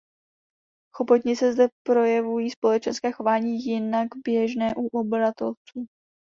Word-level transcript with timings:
Chobotnice 0.95 1.53
zde 1.53 1.67
projevují 1.87 2.51
společenské 2.51 3.11
chování 3.11 3.59
jinak 3.65 4.07
běžné 4.25 4.73
u 4.77 4.87
obratlovců. 4.87 5.85